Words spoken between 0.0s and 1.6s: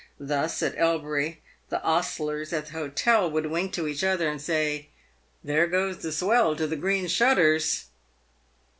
Thus, at Elbury,